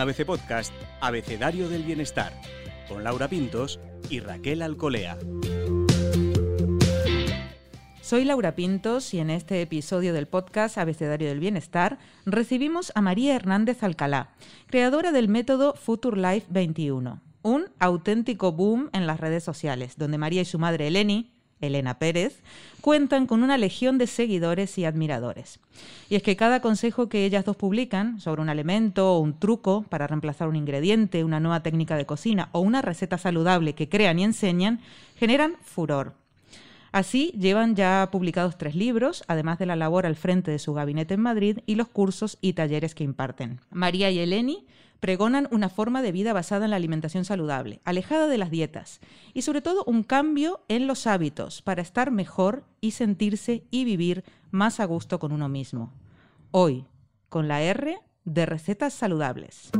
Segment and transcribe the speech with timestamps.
[0.00, 2.32] ABC Podcast, Abecedario del Bienestar,
[2.88, 5.18] con Laura Pintos y Raquel Alcolea.
[8.00, 13.36] Soy Laura Pintos y en este episodio del podcast Abecedario del Bienestar recibimos a María
[13.36, 14.30] Hernández Alcalá,
[14.66, 20.42] creadora del método Future Life 21, un auténtico boom en las redes sociales, donde María
[20.42, 22.40] y su madre Eleni Elena Pérez,
[22.80, 25.60] cuentan con una legión de seguidores y admiradores.
[26.08, 29.84] Y es que cada consejo que ellas dos publican sobre un alimento o un truco
[29.88, 34.18] para reemplazar un ingrediente, una nueva técnica de cocina o una receta saludable que crean
[34.18, 34.80] y enseñan,
[35.16, 36.14] generan furor.
[36.92, 41.14] Así, llevan ya publicados tres libros, además de la labor al frente de su gabinete
[41.14, 43.60] en Madrid y los cursos y talleres que imparten.
[43.70, 44.66] María y Eleni
[45.00, 49.00] pregonan una forma de vida basada en la alimentación saludable, alejada de las dietas,
[49.34, 54.24] y sobre todo un cambio en los hábitos para estar mejor y sentirse y vivir
[54.50, 55.92] más a gusto con uno mismo.
[56.50, 56.86] Hoy,
[57.28, 59.70] con la R de recetas saludables.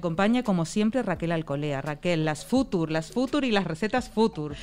[0.00, 1.80] Acompaña como siempre Raquel Alcolea.
[1.80, 4.56] Raquel, las Futur, las Futur y las recetas Futur.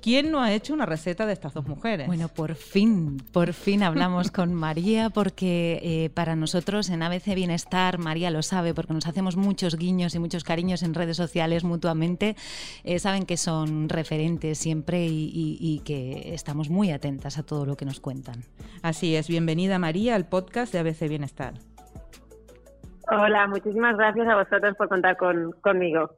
[0.00, 2.06] ¿Quién no ha hecho una receta de estas dos mujeres?
[2.06, 7.98] Bueno, por fin, por fin hablamos con María porque eh, para nosotros en ABC Bienestar,
[7.98, 12.36] María lo sabe porque nos hacemos muchos guiños y muchos cariños en redes sociales mutuamente,
[12.84, 17.84] eh, saben que son referentes siempre y que estamos muy atentas a todo lo que
[17.84, 18.44] nos cuentan.
[18.82, 21.54] Así es, bienvenida María al podcast de ABC Bienestar.
[23.08, 26.10] Hola, muchísimas gracias a vosotros por contar conmigo.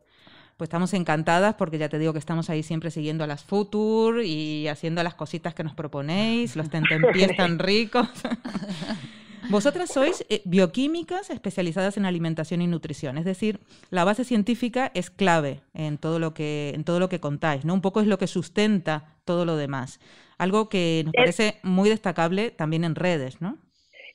[0.57, 4.23] Pues estamos encantadas porque ya te digo que estamos ahí siempre siguiendo a las Futur
[4.23, 8.09] y haciendo las cositas que nos proponéis, los tentempiés tan ricos.
[9.51, 15.11] Vosotras sois eh, bioquímicas especializadas en alimentación y nutrición, es decir, la base científica es
[15.11, 17.73] clave en todo lo que en todo lo que contáis, ¿no?
[17.73, 20.01] Un poco es lo que sustenta todo lo demás.
[20.39, 23.59] Algo que nos parece muy destacable también en redes, ¿no?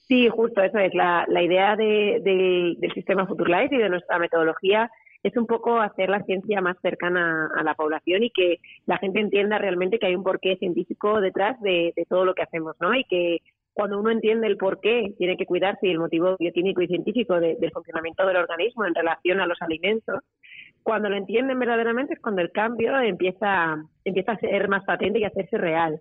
[0.07, 0.93] Sí, justo eso es.
[0.93, 2.21] La, la idea de,
[2.79, 4.91] del sistema Futurelife y de nuestra metodología
[5.23, 9.21] es un poco hacer la ciencia más cercana a la población y que la gente
[9.21, 12.93] entienda realmente que hay un porqué científico detrás de, todo lo que hacemos, ¿no?
[12.93, 13.39] Y que
[13.71, 17.71] cuando uno entiende el porqué, tiene que cuidarse y el motivo bioquímico y científico del
[17.71, 20.19] funcionamiento del organismo en relación a los alimentos,
[20.83, 25.23] cuando lo entienden verdaderamente es cuando el cambio empieza, empieza a ser más patente y
[25.23, 25.99] a hacerse real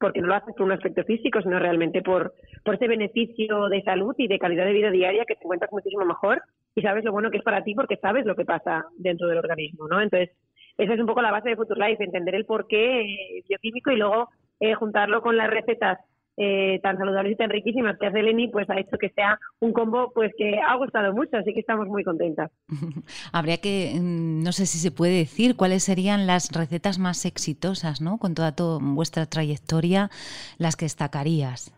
[0.00, 2.32] porque no lo haces por un aspecto físico, sino realmente por,
[2.64, 6.04] por ese beneficio de salud y de calidad de vida diaria que te encuentras muchísimo
[6.06, 6.42] mejor
[6.74, 9.38] y sabes lo bueno que es para ti porque sabes lo que pasa dentro del
[9.38, 10.00] organismo, ¿no?
[10.00, 10.30] Entonces,
[10.78, 13.96] esa es un poco la base de Future Life, entender el porqué eh, bioquímico y
[13.96, 15.98] luego eh, juntarlo con las recetas
[16.36, 19.72] eh, tan saludables y tan riquísimas que hace Lenny, pues ha hecho que sea un
[19.72, 22.50] combo pues que ha gustado mucho, así que estamos muy contentas.
[23.32, 28.00] Habría que, mm, no sé si se puede decir, cuáles serían las recetas más exitosas,
[28.00, 28.18] ¿no?
[28.18, 30.10] Con toda, vuestra trayectoria,
[30.58, 31.74] las que destacarías.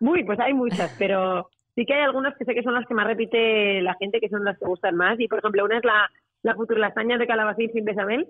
[0.00, 2.94] Uy, pues hay muchas, pero sí que hay algunas que sé que son las que
[2.94, 5.20] más repite la gente, que son las que gustan más.
[5.20, 6.08] Y, por ejemplo, una es la,
[6.42, 8.26] la lasaña de calabacín sin bechamel,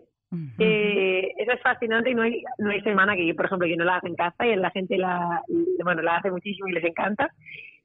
[1.38, 3.96] eso es fascinante y no hay, no hay semana que por ejemplo, yo no la
[3.96, 5.42] hago en casa y la gente la,
[5.82, 7.30] bueno, la hace muchísimo y les encanta.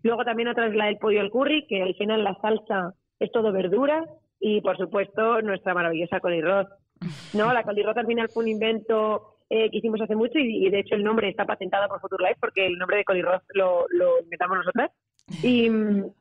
[0.04, 3.32] Luego también otra es la del pollo al curry, que al final la salsa es
[3.32, 4.06] todo verdura
[4.40, 6.68] y, por supuesto, nuestra maravillosa colirroz.
[7.34, 10.80] No, la colirroz al final fue un invento eh, que hicimos hace mucho y, de
[10.80, 14.58] hecho el nombre está patentado por Future porque el nombre de colirroz lo, lo inventamos
[14.58, 14.92] nosotras.
[15.42, 15.70] Y,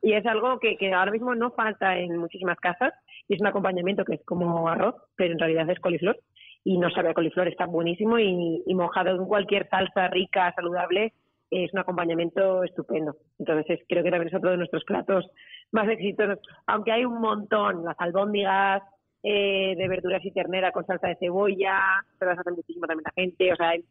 [0.01, 2.93] y es algo que, que ahora mismo no falta en muchísimas casas
[3.27, 6.19] y es un acompañamiento que es como arroz, pero en realidad es coliflor
[6.65, 11.13] y no sabe a coliflor, está buenísimo y, mojado en cualquier salsa rica, saludable,
[11.51, 13.15] es un acompañamiento estupendo.
[13.37, 15.29] Entonces creo que también es otro de nuestros platos
[15.71, 18.81] más exitosos, aunque hay un montón, las albóndigas
[19.21, 21.79] eh, de verduras y ternera con salsa de cebolla,
[22.17, 23.85] se las hace muchísimo también la gente, o sea, hay,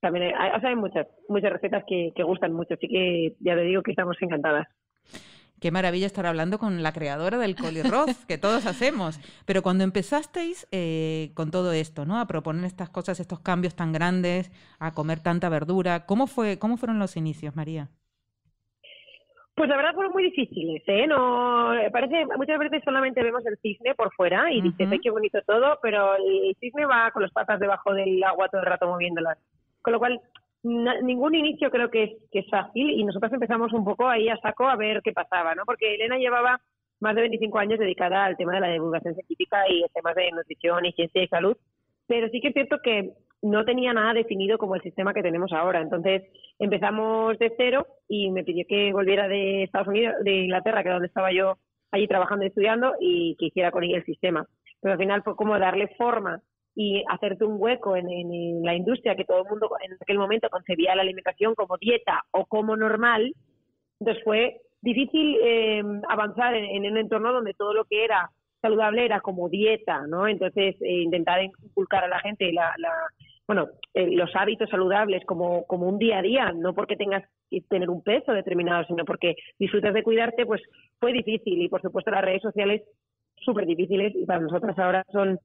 [0.00, 3.54] también hay, o sea, hay muchas, muchas recetas que, que gustan mucho, así que ya
[3.54, 4.68] te digo que estamos encantadas.
[5.60, 9.18] Qué maravilla estar hablando con la creadora del colirroz, que todos hacemos.
[9.44, 12.20] Pero cuando empezasteis eh, con todo esto, ¿no?
[12.20, 16.76] A proponer estas cosas, estos cambios tan grandes, a comer tanta verdura, ¿cómo fue, cómo
[16.76, 17.88] fueron los inicios, María?
[19.56, 21.08] Pues la verdad fueron muy difíciles, ¿eh?
[21.08, 25.40] No, parece, muchas veces solamente vemos el cisne por fuera y dices, ay, qué bonito
[25.44, 29.36] todo, pero el cisne va con las patas debajo del agua todo el rato moviéndolas.
[29.88, 30.20] Con lo cual,
[30.64, 34.36] ningún inicio creo que es, que es fácil y nosotros empezamos un poco ahí a
[34.36, 35.62] saco a ver qué pasaba, ¿no?
[35.64, 36.60] Porque Elena llevaba
[37.00, 40.84] más de 25 años dedicada al tema de la divulgación científica y temas de nutrición
[40.84, 41.56] y ciencia y salud,
[42.06, 45.54] pero sí que es cierto que no tenía nada definido como el sistema que tenemos
[45.54, 45.80] ahora.
[45.80, 46.24] Entonces
[46.58, 50.94] empezamos de cero y me pidió que volviera de Estados Unidos, de Inglaterra, que es
[50.96, 51.56] donde estaba yo
[51.92, 54.46] allí trabajando y estudiando, y que hiciera con ella el sistema.
[54.82, 56.42] pero al final fue como darle forma
[56.80, 60.94] y hacerte un hueco en, la industria que todo el mundo en aquel momento concebía
[60.94, 63.34] la alimentación como dieta o como normal,
[63.98, 68.30] entonces fue difícil eh, avanzar en, un entorno donde todo lo que era
[68.62, 70.28] saludable era como dieta, ¿no?
[70.28, 72.92] Entonces eh, intentar inculcar a la gente la, la
[73.48, 77.60] bueno, eh, los hábitos saludables como, como un día a día, no porque tengas que
[77.62, 80.62] tener un peso determinado, sino porque disfrutas de cuidarte, pues
[81.00, 82.82] fue difícil y por supuesto las redes sociales
[83.34, 85.40] súper difíciles y para nosotras ahora son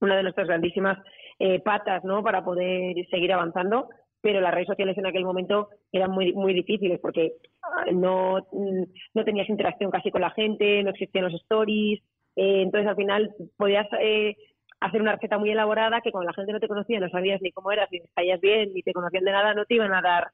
[0.00, 0.98] una de nuestras grandísimas
[1.38, 2.22] eh, patas, ¿no?
[2.22, 3.88] Para poder seguir avanzando,
[4.20, 7.32] pero las redes sociales en aquel momento eran muy muy difíciles porque
[7.62, 8.82] ah, no, mm,
[9.14, 12.00] no tenías interacción casi con la gente, no existían los stories,
[12.36, 14.36] eh, entonces al final podías eh,
[14.80, 17.52] hacer una receta muy elaborada que cuando la gente no te conocía, no sabías ni
[17.52, 20.28] cómo eras, ni caías bien, ni te conocían de nada, no te iban a dar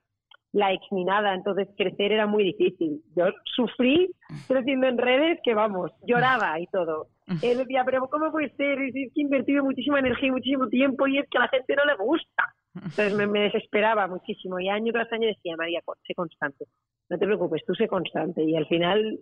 [0.52, 3.02] likes ni nada, entonces crecer era muy difícil.
[3.14, 4.10] Yo sufrí
[4.46, 7.08] creciendo en redes que vamos, lloraba y todo.
[7.42, 8.80] Él decía, pero ¿cómo puede ser?
[8.80, 11.74] Es que he invertido muchísima energía y muchísimo tiempo y es que a la gente
[11.76, 12.54] no le gusta.
[12.74, 16.66] Entonces me, me desesperaba muchísimo y año tras año decía, María, sé constante,
[17.08, 18.44] no te preocupes, tú sé constante.
[18.44, 19.18] Y al final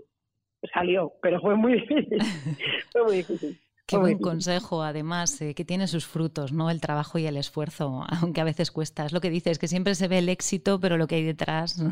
[0.72, 2.18] salió, pero fue muy difícil.
[2.92, 3.58] fue muy difícil.
[3.86, 6.70] Qué buen consejo, además, eh, que tiene sus frutos, ¿no?
[6.70, 9.04] El trabajo y el esfuerzo, aunque a veces cuesta.
[9.04, 11.82] Es lo que dices, que siempre se ve el éxito, pero lo que hay detrás.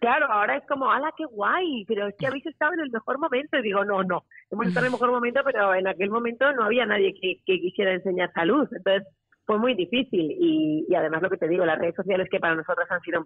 [0.00, 1.84] Claro, ahora es como, ¡hala, qué guay!
[1.86, 3.58] Pero es que habéis estado en el mejor momento.
[3.58, 6.64] Y digo, no, no, hemos estado en el mejor momento, pero en aquel momento no
[6.64, 8.68] había nadie que, quisiera enseñar salud.
[8.70, 9.08] Entonces,
[9.44, 12.86] fue muy difícil y, además lo que te digo, las redes sociales que para nosotros
[12.90, 13.24] han sido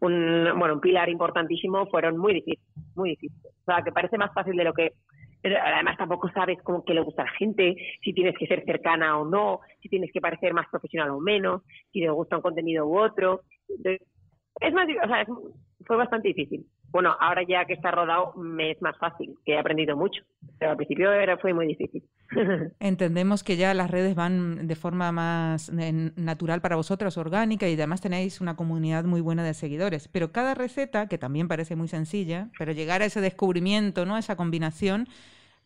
[0.00, 3.54] un, bueno, un pilar importantísimo fueron muy difíciles, muy difíciles.
[3.62, 4.92] O sea, que parece más fácil de lo que
[5.54, 9.18] además tampoco sabes cómo que le gusta a la gente, si tienes que ser cercana
[9.18, 11.62] o no, si tienes que parecer más profesional o menos,
[11.92, 13.42] si te gusta un contenido u otro.
[13.68, 15.26] es más, o sea,
[15.86, 16.66] fue bastante difícil.
[16.90, 20.22] Bueno, ahora ya que está rodado me es más fácil, que he aprendido mucho,
[20.58, 22.02] pero al principio era, fue muy difícil.
[22.80, 27.74] Entendemos que ya las redes van de forma más eh, natural para vosotros, orgánica, y
[27.74, 30.08] además tenéis una comunidad muy buena de seguidores.
[30.08, 34.16] Pero cada receta, que también parece muy sencilla, pero llegar a ese descubrimiento, ¿no?
[34.16, 35.06] esa combinación,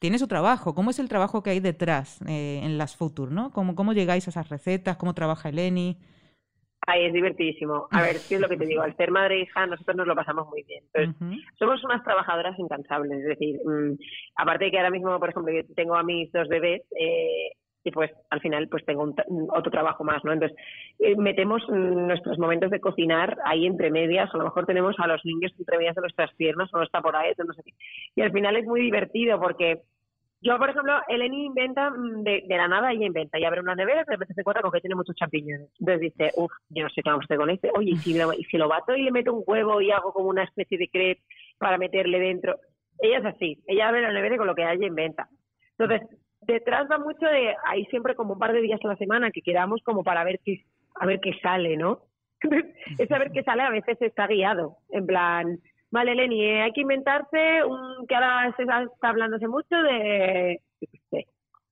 [0.00, 0.74] tiene su trabajo.
[0.74, 3.32] ¿Cómo es el trabajo que hay detrás eh, en las Future?
[3.32, 3.52] ¿no?
[3.52, 4.96] ¿Cómo, ¿Cómo llegáis a esas recetas?
[4.96, 5.98] ¿Cómo trabaja Eleni?
[6.86, 7.86] Ay, es divertidísimo.
[7.90, 8.82] A ver, ¿qué es lo que te digo?
[8.82, 10.82] Al ser madre e hija, nosotros nos lo pasamos muy bien.
[10.92, 13.20] Entonces, somos unas trabajadoras incansables.
[13.20, 13.92] Es decir, mm,
[14.36, 17.52] aparte de que ahora mismo, por ejemplo, yo tengo a mis dos bebés, eh,
[17.84, 19.14] y pues al final pues tengo
[19.50, 20.32] otro trabajo más, ¿no?
[20.32, 20.56] Entonces,
[20.98, 25.06] eh, metemos nuestros momentos de cocinar ahí entre medias, o a lo mejor tenemos a
[25.06, 27.72] los niños entre medias de nuestras piernas, o no está por ahí, no sé qué.
[28.16, 29.80] Y al final es muy divertido porque
[30.42, 34.02] yo, por ejemplo, Eleni inventa mm, de, la nada, ella inventa y abre una nevera
[34.02, 35.68] y de repente se encuentra con que tiene muchos champiñones.
[35.78, 37.70] Entonces dice, uff, yo no sé qué vamos a hacer con este.
[37.74, 40.12] Oye, ¿y si, lo, y si lo bato y le meto un huevo y hago
[40.12, 41.22] como una especie de crepe
[41.58, 42.56] para meterle dentro.
[42.98, 45.28] Ella es así, ella abre la nevera y con lo que haya inventa.
[45.78, 46.08] Entonces,
[46.52, 49.42] detrás va mucho de, hay siempre como un par de días a la semana que
[49.42, 50.64] quedamos como para ver qué,
[50.94, 52.00] a ver qué sale, ¿no?
[52.98, 55.60] Ese a ver qué sale a veces está guiado, en plan,
[55.90, 60.60] Vale, Leni, eh, hay que inventarse un que ahora se está hablándose mucho de,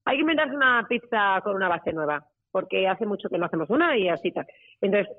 [0.04, 3.70] hay que inventarse una pizza con una base nueva, porque hace mucho que no hacemos
[3.70, 4.46] una y así tal.
[4.80, 5.14] Entonces,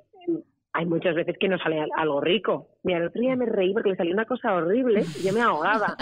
[0.74, 2.68] hay muchas veces que no sale algo rico.
[2.84, 5.42] Mira, el otro día me reí porque le salió una cosa horrible y yo me
[5.42, 5.96] ahogaba.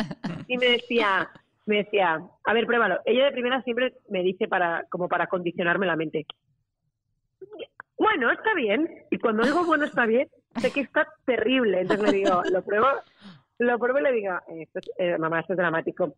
[0.47, 1.29] Y me decía,
[1.67, 2.99] me decía, a ver, pruébalo.
[3.05, 6.25] Ella de primera siempre me dice para, como para condicionarme la mente.
[7.97, 8.89] Bueno, está bien.
[9.11, 11.81] Y cuando digo bueno está bien, sé que está terrible.
[11.81, 12.87] Entonces le digo, lo pruebo,
[13.59, 16.15] lo pruebo y le digo, esto eh, mamá, esto es dramático.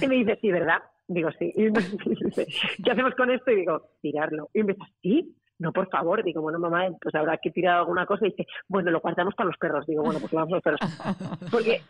[0.00, 0.82] Y me dice, sí, ¿verdad?
[1.06, 1.52] Digo, sí.
[1.54, 2.46] Y me dice,
[2.82, 3.50] ¿qué hacemos con esto?
[3.50, 4.48] Y digo, tirarlo.
[4.52, 5.36] Y me dice, ¿sí?
[5.58, 6.24] No, por favor.
[6.24, 8.26] Digo, bueno, mamá, pues habrá que tirar alguna cosa.
[8.26, 9.86] Y dice, bueno, lo guardamos para los perros.
[9.86, 10.80] Digo, bueno, pues lo vamos a los perros.
[11.52, 11.82] Porque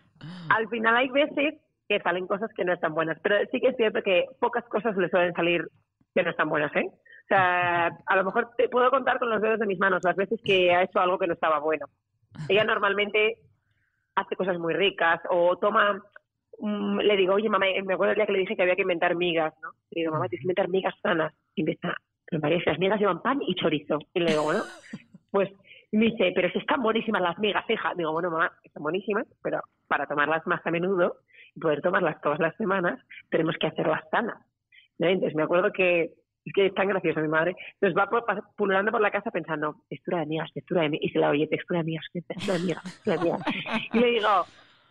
[0.50, 1.54] al final hay veces
[1.92, 3.18] que salen cosas que no están buenas.
[3.22, 5.66] Pero sí que es cierto que pocas cosas le suelen salir
[6.14, 6.86] que no están buenas, ¿eh?
[6.86, 10.16] O sea, a lo mejor te puedo contar con los dedos de mis manos las
[10.16, 11.86] veces que ha hecho algo que no estaba bueno.
[12.48, 13.36] Ella normalmente
[14.14, 16.02] hace cosas muy ricas o toma,
[16.58, 18.82] mm, le digo, oye, mamá, me acuerdo el día que le dije que había que
[18.82, 19.70] inventar migas, ¿no?
[19.90, 21.32] Le digo, mamá, tienes que inventar migas sanas.
[21.54, 21.94] Y me está,
[22.26, 23.98] pero María, las migas llevan pan y chorizo.
[24.14, 24.62] Y le digo, bueno,
[25.30, 25.50] pues
[25.92, 27.92] me dice, pero si están buenísimas las migas, hija.
[27.94, 31.16] Digo, bueno, mamá, están buenísimas, pero para tomarlas más a menudo
[31.60, 34.38] poder tomarlas todas las semanas, tenemos que hacerlas sanas.
[34.98, 37.56] Entonces me acuerdo que es que es tan graciosa mi madre.
[37.80, 38.10] Entonces va
[38.56, 41.04] pululando por la casa pensando, textura de migas, textura de migas.
[41.04, 43.42] Y se la oye, textura de migas, textura de migas, textura de migas.
[43.92, 44.44] Y le digo,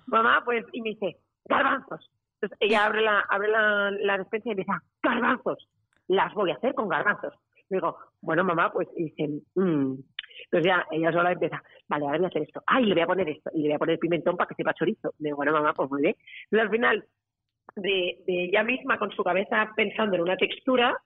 [0.07, 2.09] mamá, pues, y me dice, garbanzos.
[2.35, 5.67] Entonces ella abre la, abre la, la despensa y empieza, garbanzos.
[6.07, 7.33] Las voy a hacer con garbanzos.
[7.69, 9.95] Le digo, bueno, mamá, pues, y dice, mmm.
[10.45, 12.63] Entonces ya ella sola empieza, vale, ahora voy a hacer esto.
[12.65, 13.49] Ay, le voy a poner esto.
[13.53, 15.13] Y le voy a poner pimentón para que sepa chorizo.
[15.19, 16.15] Le digo, bueno, mamá, pues muy bien.
[16.45, 17.05] Entonces al final
[17.75, 20.97] de, ella misma con su cabeza pensando en una textura,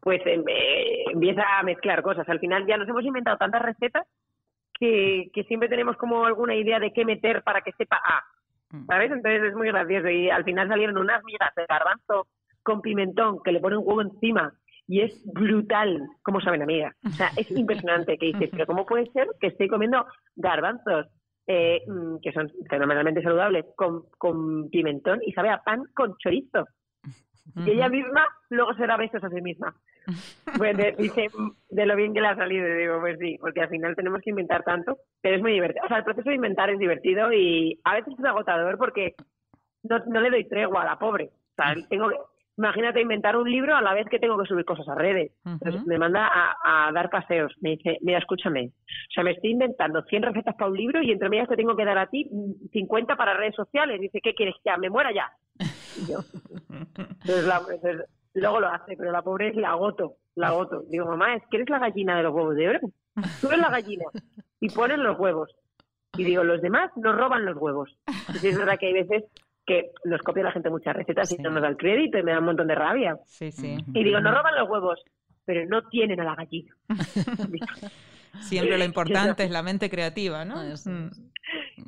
[0.00, 2.28] pues em, eh, empieza a mezclar cosas.
[2.28, 4.06] Al final ya nos hemos inventado tantas recetas
[4.78, 8.22] que, que siempre tenemos como alguna idea de qué meter para que sepa A.
[8.70, 8.86] Mm.
[8.86, 9.10] ¿Sabes?
[9.10, 10.08] Entonces es muy gracioso.
[10.08, 12.26] Y al final salieron unas migas de garbanzo
[12.62, 14.52] con pimentón que le ponen un huevo encima
[14.88, 16.92] y es brutal como saben amiga.
[17.06, 21.06] O sea, es impresionante que dices, pero ¿cómo puede ser que esté comiendo garbanzos
[21.46, 26.66] eh, mm, que son fenomenalmente saludables con, con pimentón y sabe a pan con chorizo?
[27.64, 29.74] Y ella misma luego se da besos a sí misma.
[30.56, 31.28] Pues dice
[31.70, 34.30] de lo bien que le ha salido, digo, pues sí, porque al final tenemos que
[34.30, 35.84] inventar tanto, pero es muy divertido.
[35.84, 39.14] O sea, el proceso de inventar es divertido y a veces es agotador porque
[39.82, 41.30] no, no le doy tregua a la pobre.
[41.32, 42.16] O sea, tengo que,
[42.58, 45.32] imagínate inventar un libro a la vez que tengo que subir cosas a redes.
[45.44, 46.28] Entonces me manda
[46.62, 47.54] a, dar paseos.
[47.60, 48.66] Me dice, mira, escúchame.
[48.66, 51.76] O sea, me estoy inventando 100 recetas para un libro y entre medias te tengo
[51.76, 52.28] que dar a ti
[52.72, 54.00] 50 para redes sociales.
[54.00, 54.56] Dice, ¿qué quieres?
[54.64, 55.30] Ya, me muera ya.
[57.24, 60.82] Entonces, luego lo hace, pero la pobre es la agoto, la agoto.
[60.90, 62.80] Digo, mamá, es que eres la gallina de los huevos de oro.
[63.40, 64.04] Tú eres la gallina
[64.60, 65.54] y pones los huevos.
[66.16, 67.96] Y digo, los demás nos roban los huevos.
[68.42, 69.24] Y es verdad que hay veces
[69.68, 72.32] que nos copia la gente muchas recetas y no nos da el crédito y me
[72.32, 73.18] da un montón de rabia.
[73.26, 73.76] Sí, sí.
[73.92, 74.98] Y digo, no roban los huevos,
[75.44, 76.74] pero no tienen a la gallina.
[78.40, 80.56] Siempre lo importante es la mente creativa, ¿no?
[80.56, 81.10] Mm.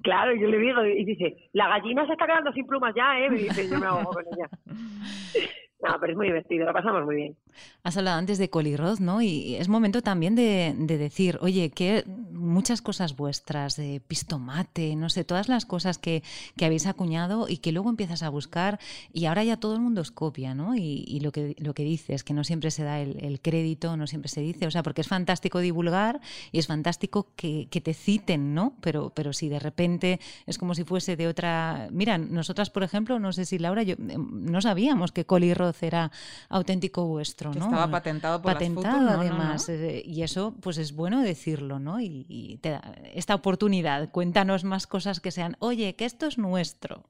[0.02, 3.30] Claro, yo le digo, y dice, la gallina se está quedando sin plumas ya, ¿eh?
[3.30, 4.48] Me dice, yo me hago con ella.
[5.82, 7.36] No, pero es muy divertido, lo pasamos muy bien.
[7.84, 9.22] Has hablado antes de Colirroz, ¿no?
[9.22, 12.04] Y es momento también de, decir, oye, que
[12.50, 16.22] muchas cosas vuestras, de pistomate, no sé, todas las cosas que,
[16.60, 18.78] habéis acuñado y que luego empiezas a buscar
[19.12, 20.74] y ahora ya todo el mundo os copia, ¿no?
[20.76, 24.28] Y, lo, que, lo que dices, que no siempre se da el, crédito, no siempre
[24.28, 26.20] se dice, o sea, porque es fantástico divulgar
[26.52, 28.74] y es fantástico que, te citen, ¿no?
[28.82, 31.88] Pero, pero si de repente es como si fuese de otra...
[31.90, 36.10] Mira, nosotras, por ejemplo, no sé si Laura, yo em, no sabíamos que Colirroz era
[36.48, 37.64] auténtico vuestro, ¿no?
[37.64, 42.00] Estaba patentado por patentado además eh, y eso pues es bueno decirlo, ¿no?
[42.00, 42.26] Y,
[42.62, 42.80] te da
[43.14, 44.10] esta oportunidad.
[44.10, 47.04] Cuéntanos más cosas que sean, oye, que esto es nuestro.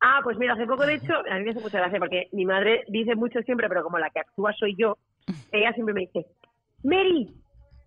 [0.00, 2.44] Ah, pues mira, hace poco de hecho, a mí me hace mucha gracia porque mi
[2.44, 4.96] madre dice mucho siempre, pero como la que actúa soy yo,
[5.52, 6.26] ella siempre me dice,
[6.84, 7.34] Mary,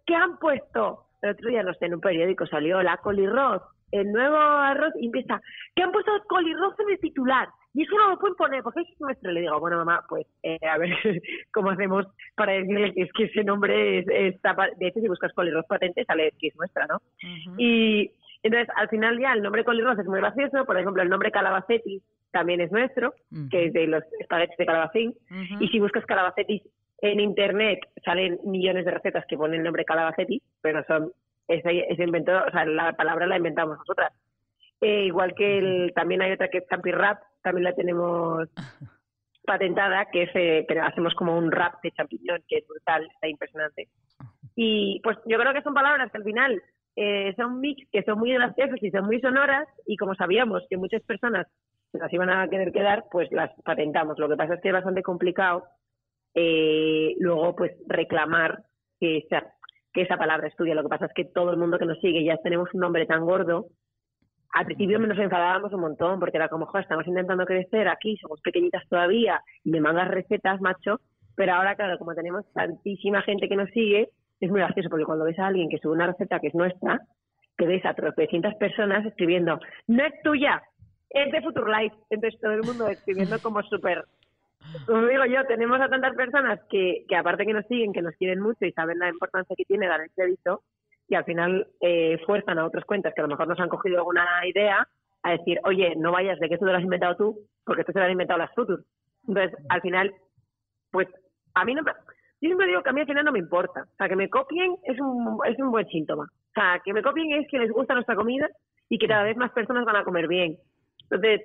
[0.05, 1.05] ¿qué han puesto?
[1.21, 5.05] El otro día, no sé, en un periódico salió la colirroz, el nuevo arroz, y
[5.05, 5.41] empieza,
[5.75, 7.49] ¿qué han puesto colirroz en el titular?
[7.73, 9.31] Y eso no lo pueden poner, porque es nuestro.
[9.31, 10.91] Le digo, bueno, mamá, pues eh, a ver
[11.53, 14.55] cómo hacemos para decirle que es que ese nombre es, está.
[14.77, 17.01] De hecho, si buscas Colirroz patente, sale que es nuestra, ¿no?
[17.57, 18.11] Y
[18.43, 20.65] entonces, al final ya el nombre Colirroz es muy gracioso.
[20.65, 22.01] Por ejemplo, el nombre Calabacetti
[22.31, 23.13] también es nuestro,
[23.49, 25.13] que es de los espaguetis de calabacín.
[25.59, 26.61] Y si buscas Calabacetti
[27.01, 31.11] en internet, salen millones de recetas que ponen el nombre Calabacetti, pero son.
[31.47, 34.13] Ese, ese inventó, o sea, la palabra la inventamos nosotras.
[34.81, 38.49] Eh, igual que el, también hay otra que es Campi Rap, también la tenemos
[39.45, 43.27] patentada, que es, eh, pero hacemos como un rap de champiñón, que es brutal, está
[43.27, 43.89] impresionante.
[44.55, 46.61] Y pues yo creo que son palabras que al final
[46.95, 50.77] eh, son mix, que son muy graciosas y son muy sonoras, y como sabíamos que
[50.77, 51.47] muchas personas
[51.93, 54.17] las iban a querer quedar, pues las patentamos.
[54.17, 55.65] Lo que pasa es que es bastante complicado
[56.33, 58.63] eh, luego pues reclamar
[58.99, 59.53] que esa,
[59.93, 60.75] que esa palabra estudia.
[60.75, 63.05] Lo que pasa es que todo el mundo que nos sigue ya tenemos un nombre
[63.05, 63.67] tan gordo
[64.53, 68.41] al principio nos enfadábamos un montón porque era como, joder, estamos intentando crecer aquí, somos
[68.41, 70.99] pequeñitas todavía y me mandas recetas, macho.
[71.35, 74.09] Pero ahora, claro, como tenemos tantísima gente que nos sigue,
[74.41, 76.99] es muy gracioso porque cuando ves a alguien que sube una receta que es nuestra,
[77.57, 80.61] te ves a 300 personas escribiendo, no es tuya,
[81.09, 81.95] es de Futurlife.
[82.09, 84.03] Entonces todo el mundo escribiendo como súper
[84.85, 88.15] como digo yo, tenemos a tantas personas que, que aparte que nos siguen, que nos
[88.15, 90.61] quieren mucho y saben la importancia que tiene dar el crédito,
[91.11, 93.97] y al final eh, fuerzan a otras cuentas que a lo mejor nos han cogido
[93.97, 94.87] alguna idea
[95.23, 97.91] a decir, oye, no vayas de que esto te lo has inventado tú, porque esto
[97.91, 98.85] se lo han inventado las Futur.
[99.27, 100.15] Entonces, al final,
[100.89, 101.09] pues
[101.53, 101.91] a mí no me...
[102.39, 103.81] Yo siempre digo que a mí al final no me importa.
[103.83, 106.23] O sea, que me copien es un, es un buen síntoma.
[106.23, 108.47] O sea, que me copien es que les gusta nuestra comida
[108.87, 110.55] y que cada vez más personas van a comer bien.
[111.09, 111.41] Entonces,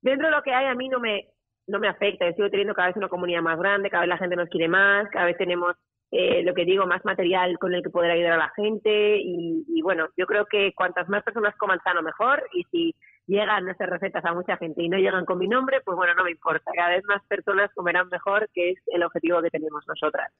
[0.00, 1.26] dentro de lo que hay, a mí no me,
[1.66, 2.24] no me afecta.
[2.24, 4.66] Yo sigo teniendo cada vez una comunidad más grande, cada vez la gente nos quiere
[4.66, 5.76] más, cada vez tenemos
[6.14, 9.80] eh, lo que digo, más material con el que poder ayudar a la gente y,
[9.82, 12.94] bueno, yo creo que cuantas más personas coman sano mejor y si
[13.26, 16.24] llegan esas recetas a mucha gente y no llegan con mi nombre, pues bueno, no
[16.24, 20.30] me importa, cada vez más personas comerán mejor, que es el objetivo que tenemos nosotras.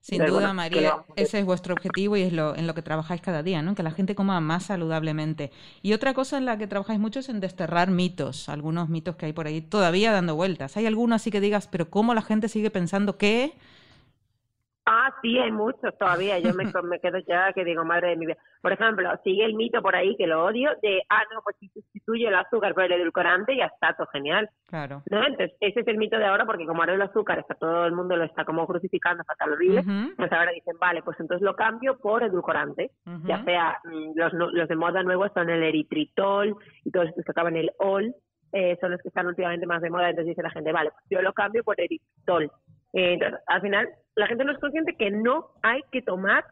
[0.00, 3.44] Sin duda, María, ese es vuestro objetivo y es lo, en lo que trabajáis cada
[3.44, 3.76] día, ¿no?
[3.76, 5.52] Que la gente coma más saludablemente.
[5.80, 9.26] Y otra cosa en la que trabajáis mucho es en desterrar mitos, algunos mitos que
[9.26, 10.76] hay por ahí todavía dando vueltas.
[10.76, 13.52] ¿Hay alguno así que digas, pero cómo la gente sigue pensando que
[14.92, 16.40] Ah, sí, hay muchos todavía.
[16.40, 16.52] Yo
[16.84, 18.36] me, quedo ya que digo, madre de mi vida.
[18.60, 21.68] Por ejemplo, sigue el mito por ahí, que lo odio, de, ah, no, pues si,
[21.68, 24.50] sustituye el azúcar por el edulcorante ya está todo genial.
[24.66, 25.02] Claro.
[25.08, 25.24] ¿no?
[25.24, 27.92] Entonces, ese es el mito de ahora, porque como ahora el azúcar está todo el
[27.92, 29.84] mundo lo está como crucificando fatal horrible,
[30.16, 32.90] pues ahora dicen, vale, pues entonces lo cambio por edulcorante.
[33.24, 37.30] Ya sea, mm, los, los de moda nuevos son el eritritol y todos estos que
[37.30, 38.12] acaban el ol,
[38.52, 41.04] eh, son los que están últimamente más de moda, entonces dice la gente, vale, pues
[41.08, 42.50] yo lo cambio por eritritol.
[42.92, 46.44] Eh, entonces, al final, la gente no es consciente que no hay que tomar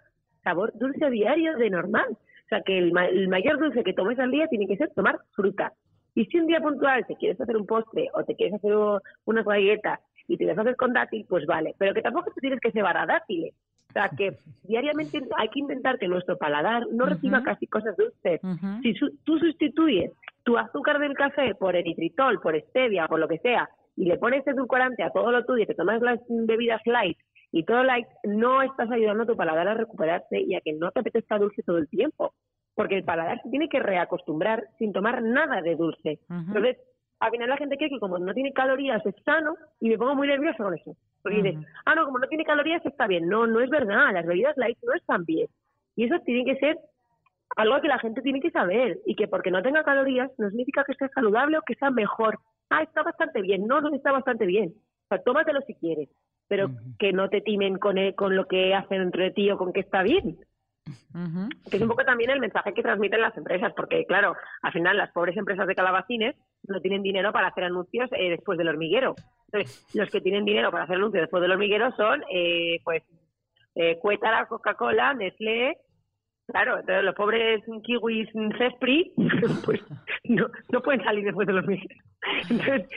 [0.43, 2.09] sabor dulce diario de normal.
[2.11, 5.19] O sea, que el, el mayor dulce que tomes al día tiene que ser tomar
[5.33, 5.73] fruta.
[6.15, 8.75] Y si un día puntual te quieres hacer un postre o te quieres hacer
[9.25, 11.75] unas galletas y te las haces con dátil, pues vale.
[11.79, 13.55] Pero que tampoco te tienes que cebar a dátiles.
[13.89, 18.41] O sea, que diariamente hay que intentar que nuestro paladar no reciba casi cosas dulces.
[18.83, 20.11] Si tú sustituyes
[20.43, 24.47] tu azúcar del café por eritritol, por stevia, por lo que sea, y le pones
[24.47, 27.19] edulcorante a todo lo tuyo y te tomas las bebidas light
[27.51, 30.93] y todo light, no estás ayudando a tu paladar a recuperarse y a que no
[30.93, 32.33] te apetezca dulce todo el tiempo.
[32.75, 36.21] Porque el paladar se tiene que reacostumbrar sin tomar nada de dulce.
[36.31, 36.77] Entonces,
[37.19, 40.15] al final la gente cree que como no tiene calorías es sano y me pongo
[40.15, 40.95] muy nerviosa con eso.
[41.21, 43.29] Porque dices, ah, no, como no tiene calorías está bien.
[43.29, 44.13] No, no es verdad.
[44.13, 45.49] Las bebidas light no están bien.
[45.97, 46.79] Y eso tiene que ser
[47.57, 49.01] algo que la gente tiene que saber.
[49.07, 52.39] Y que porque no tenga calorías no significa que sea saludable o que sea mejor.
[52.71, 53.67] Ah, está bastante bien.
[53.67, 54.75] No, no está bastante bien.
[55.05, 56.09] O sea, tómatelo si quieres
[56.49, 59.81] pero que no te timen con, con lo que hacen entre ti o con que
[59.81, 60.39] está bien.
[61.71, 64.97] Que es un poco también el mensaje que transmiten las empresas, porque claro, al final
[64.97, 66.35] las pobres empresas de calabacines
[66.67, 69.15] no tienen dinero para hacer anuncios eh, después del hormiguero.
[69.53, 73.03] Entonces, los que tienen dinero para hacer anuncios después del hormiguero son, eh, pues,
[73.75, 75.77] eh, Cuétara, Coca-Cola, Nestlé.
[76.49, 79.13] Claro, entonces los pobres kiwis Cespri,
[79.65, 79.81] pues
[80.25, 82.03] no, no pueden salir después del hormiguero.
[82.49, 82.89] Entonces,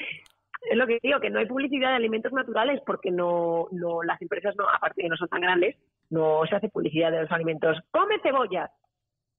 [0.70, 4.22] es lo que digo, que no hay publicidad de alimentos naturales porque no, no las
[4.22, 5.76] empresas, no aparte de que no son tan grandes,
[6.10, 7.78] no se hace publicidad de los alimentos.
[7.92, 8.72] ¡Come cebollas!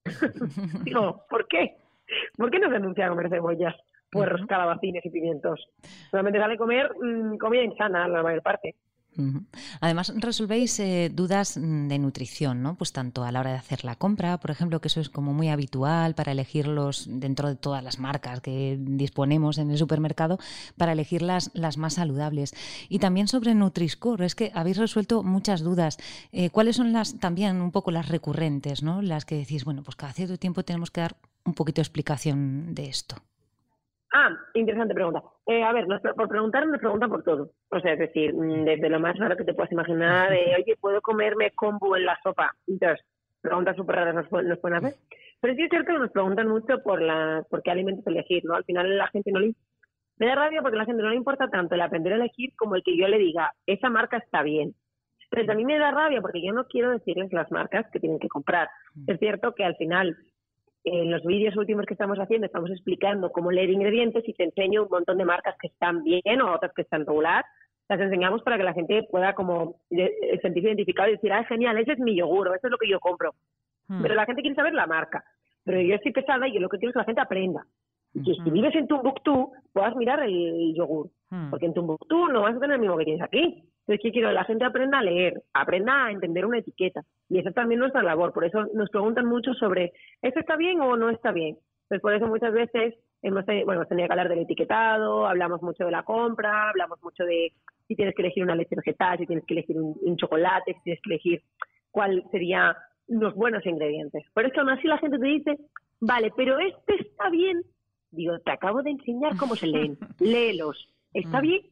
[0.85, 1.77] digo, ¿por qué?
[2.37, 3.75] ¿Por qué no se anuncia comer cebollas,
[4.11, 5.69] puerros, calabacines y pimientos?
[6.11, 8.75] Solamente sale comer mm, comida insana la mayor parte.
[9.81, 12.77] Además, resolvéis eh, dudas mm, de nutrición, ¿no?
[12.77, 15.33] Pues tanto a la hora de hacer la compra, por ejemplo, que eso es como
[15.35, 20.39] muy habitual para elegirlos dentro de todas las marcas que disponemos en el supermercado,
[20.77, 22.55] para elegir las, más saludables.
[22.89, 25.99] Y también sobre Nutri-Score, es que habéis resuelto muchas dudas.
[26.33, 29.03] Eh, ¿Cuáles son las también un poco las recurrentes, ¿no?
[29.03, 32.75] Las que decís, bueno, pues cada cierto tiempo tenemos que dar un poquito de explicación
[32.75, 33.17] de esto.
[34.13, 35.23] Ah, interesante pregunta.
[35.47, 37.51] Eh, a ver, por preguntar nos preguntan por todo.
[37.71, 40.77] O sea, es decir, mm, desde lo más raro que te puedas imaginar, de, oye,
[40.81, 42.55] ¿puedo comerme combo en la sopa?
[42.67, 43.05] Entonces,
[43.41, 44.95] preguntas súper raras nos, pueden hacer.
[45.41, 48.55] Pero sí es cierto que nos preguntan mucho por, la, por qué alimentos elegir, ¿no?
[48.55, 49.55] Al final la gente no le...
[50.19, 52.55] Me da rabia porque a la gente no le importa tanto el aprender a elegir
[52.57, 54.75] como el que yo le diga, esa marca está bien.
[55.31, 58.29] Pero también me da rabia porque yo no quiero decirles las marcas que tienen que
[58.29, 58.69] comprar.
[59.07, 60.17] Es cierto que al final
[60.85, 64.85] en los vídeos últimos que estamos haciendo estamos explicando cómo leer ingredientes y te enseño
[64.85, 67.45] un montón de marcas que están bien o otras que están regular.
[67.89, 71.79] Las enseñamos para que la gente pueda como eh, sentirse identificado y decir, ah, genial,
[71.79, 73.35] ese es mi yogur, eso es lo que yo compro.
[73.89, 74.03] Hmm.
[74.03, 75.25] Pero la gente quiere saber la marca.
[75.65, 77.67] Pero yo estoy pesada y yo lo que quiero es que la gente aprenda.
[78.15, 78.53] Y que si hmm.
[78.53, 81.11] vives en Tumbuktu, puedas mirar el yogur.
[81.31, 81.51] Hmm.
[81.51, 83.63] Porque en Tumbuktu no vas a tener el mismo que tienes aquí.
[83.83, 84.31] Entonces, ¿qué quiero?
[84.31, 87.03] La gente aprenda a leer, aprenda a entender una etiqueta.
[87.29, 88.33] Y esa es también nuestra labor.
[88.33, 89.93] Por eso nos preguntan mucho sobre,
[90.23, 91.59] ¿esto está bien o no está bien?
[91.83, 95.91] Entonces, por eso muchas veces hemos tenido, bueno, que hablar del etiquetado, hablamos mucho de
[95.91, 97.53] la compra, hablamos mucho de
[97.89, 101.03] si tienes que elegir una leche vegetal, si tienes que elegir un, chocolate, si tienes
[101.03, 101.43] que elegir
[101.91, 102.77] cuál sería
[103.09, 104.25] los buenos ingredientes.
[104.33, 105.59] Por eso aún así la gente te dice,
[106.01, 107.63] vale, pero este está bien.
[108.13, 109.99] Digo, te acabo de enseñar cómo se leen.
[110.21, 110.89] Léelos.
[111.13, 111.43] ¿Está mm.
[111.43, 111.63] bien?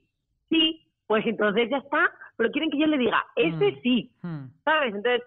[0.48, 3.80] Sí pues entonces ya está, pero quieren que yo le diga, ese mm.
[3.82, 4.44] sí, mm.
[4.64, 4.94] ¿sabes?
[4.94, 5.22] Entonces,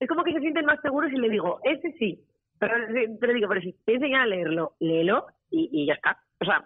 [0.00, 2.24] es como que se sienten más seguros si le digo, ese sí,
[2.58, 2.74] pero,
[3.20, 6.16] pero digo, pero si te enseñan a leerlo, léelo y, y ya está.
[6.40, 6.64] O sea,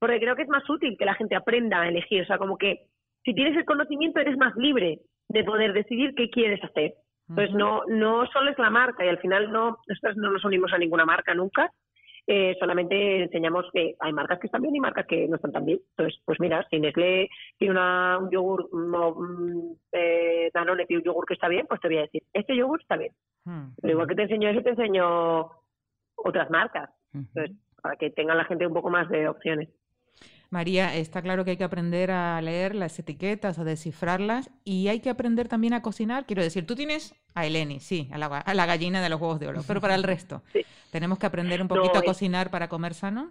[0.00, 2.58] porque creo que es más útil que la gente aprenda a elegir, o sea, como
[2.58, 2.88] que
[3.24, 6.94] si tienes el conocimiento eres más libre de poder decidir qué quieres hacer.
[7.32, 10.72] Pues no, no solo es la marca y al final no, nosotros no nos unimos
[10.72, 11.70] a ninguna marca nunca,
[12.32, 15.64] eh, solamente enseñamos que hay marcas que están bien y marcas que no están tan
[15.64, 15.80] bien.
[15.90, 21.06] Entonces, pues mira, si Nestlé tiene una, un yogur, no, mm, eh, Danone tiene un
[21.06, 23.12] yogur que está bien, pues te voy a decir, este yogur está bien.
[23.44, 23.70] Hmm.
[23.82, 25.50] Pero igual que te enseño eso, te enseño
[26.14, 26.88] otras marcas.
[27.12, 29.68] Entonces, para que tenga la gente un poco más de opciones.
[30.50, 35.00] María, está claro que hay que aprender a leer las etiquetas, a descifrarlas y hay
[35.00, 36.26] que aprender también a cocinar.
[36.26, 39.60] Quiero decir, tú tienes a Eleni, sí, a la, gallina de los huevos de oro,
[39.66, 40.42] pero para el resto,
[40.90, 43.30] ¿tenemos que aprender un poquito a cocinar para comer sano?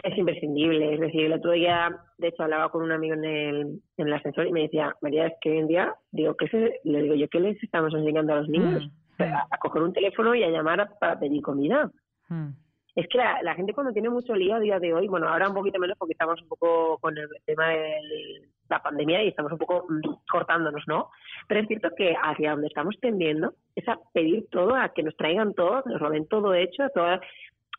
[0.00, 3.82] Es imprescindible, es decir, el otro día, de hecho, hablaba con un amigo en el,
[3.96, 6.80] en el ascensor y me decía, María, es que hoy en día, digo, ¿qué se,
[6.84, 8.88] le digo yo, ¿qué les estamos enseñando a los niños?
[9.18, 9.24] Mm.
[9.24, 11.90] A, coger un teléfono y a llamar para pedir comida.
[12.28, 12.50] Mm.
[12.98, 15.54] Es que la, gente cuando tiene mucho lío a día de hoy, bueno, ahora un
[15.54, 19.58] poquito menos porque estamos un poco con el tema de la pandemia y estamos un
[19.58, 21.08] poco mm, cortándonos, ¿no?
[21.46, 25.16] Pero es cierto que hacia donde estamos tendiendo es a pedir todo, a que nos
[25.16, 27.20] traigan todo, nos lo den todo hecho, toda,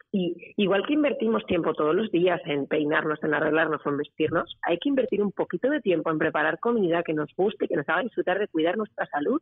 [0.09, 4.57] y igual que invertimos tiempo todos los días en peinarnos, en arreglarnos o en vestirnos,
[4.61, 7.89] hay que invertir un poquito de tiempo en preparar comida que nos guste, que nos
[7.89, 9.41] haga disfrutar de cuidar nuestra salud,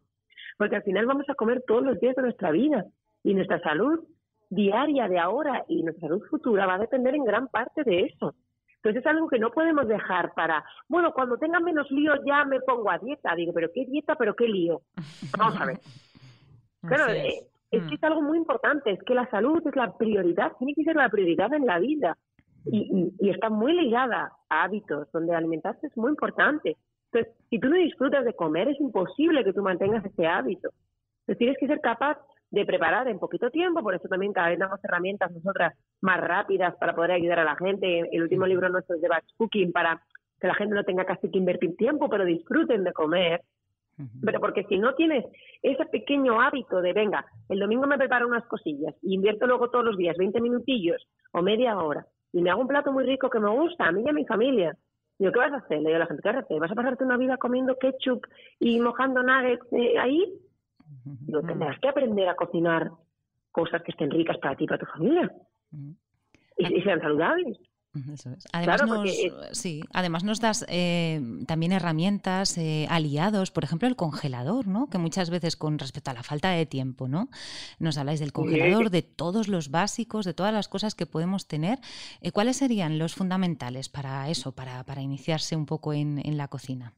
[0.58, 2.84] porque al final vamos a comer todos los días de nuestra vida
[3.24, 4.00] y nuestra salud
[4.50, 8.36] diaria de ahora y nuestra salud futura va a depender en gran parte de eso.
[8.78, 12.62] Entonces es algo que no podemos dejar para, bueno, cuando tenga menos lío ya me
[12.62, 13.36] pongo a dieta.
[13.36, 14.82] Digo, pero ¿qué dieta, pero qué lío?
[15.38, 15.80] Vamos a ver.
[16.88, 17.84] Claro, eh, es.
[17.84, 20.96] que es algo muy importante, es que la salud es la prioridad, tiene que ser
[20.96, 22.16] la prioridad en la vida.
[22.66, 26.78] Y, y, está muy ligada a hábitos, donde alimentarse es muy importante.
[27.12, 30.70] Entonces, si tú no disfrutas de comer, es imposible que tú mantengas ese hábito.
[31.22, 34.60] Entonces, tienes que ser capaz de preparar en poquito tiempo, por eso también cada vez
[34.60, 38.08] damos herramientas nosotras más rápidas para poder ayudar a la gente.
[38.12, 40.02] El último libro nuestro es de Batch Cooking para
[40.40, 43.42] que la gente no tenga casi que invertir tiempo, pero disfruten de comer.
[44.24, 45.26] Pero porque si no tienes
[45.64, 49.84] ese pequeño hábito de, venga, el domingo me preparo unas cosillas y invierto luego todos
[49.84, 53.40] los días 20 minutillos o media hora y me hago un plato muy rico que
[53.40, 54.78] me gusta a mí y a mi familia.
[55.18, 55.80] Digo, ¿qué vas a hacer?
[55.80, 56.60] Le digo a la gente, ¿qué vas a hacer?
[56.60, 58.28] ¿Vas a pasarte una vida comiendo ketchup
[58.60, 60.34] y mojando nuggets eh, ahí?
[61.48, 62.92] Tendrás que aprender a cocinar
[63.52, 65.32] cosas que estén ricas para ti y para tu familia.
[66.58, 67.58] y, sean saludables.
[68.54, 69.10] Además, nos,
[69.52, 74.88] sí, además nos das eh, también herramientas, eh, aliados, por ejemplo, el congelador, ¿no?
[74.88, 77.30] Que muchas veces con respecto a la falta de tiempo, ¿no?
[77.80, 81.80] Nos habláis del congelador, de todos los básicos, de todas las cosas que podemos tener.
[82.22, 86.48] Eh, ¿Cuáles serían los fundamentales para eso, para, para iniciarse un poco en, en la
[86.48, 86.94] cocina?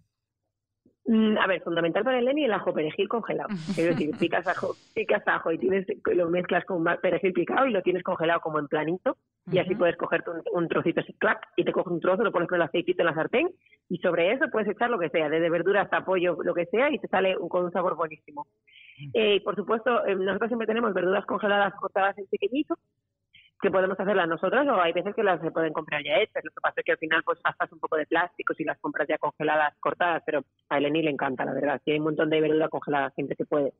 [1.12, 3.50] Mm, a ver, fundamental para el Lenny el ajo perejil congelado.
[3.70, 7.82] Es decir, picas ajo, picas ajo y tienes, lo mezclas con perejil picado y lo
[7.82, 9.18] tienes congelado como en planito.
[9.52, 12.48] Y así puedes cogerte un, trocito así, clac, y te coges un trozo, lo pones
[12.48, 13.50] con el aceitito en la sartén
[13.90, 16.92] y sobre eso puedes echar lo que sea, desde verduras hasta pollo, lo que sea,
[16.92, 18.46] y te sale con un sabor buenísimo.
[19.16, 22.76] Eh, por supuesto, eh, nosotros siempre tenemos verduras congeladas cortadas en pequeñito,
[23.62, 26.44] que podemos hacerlas nosotros o hay veces que las se pueden comprar ya hechas.
[26.44, 28.80] Lo que pasa es que al final pues gastas un poco de plástico si las
[28.80, 31.82] compras ya congeladas, cortadas, pero a Eleni le encanta, la verdad.
[31.84, 33.74] Si hay un montón de verdura congelada siempre se puede.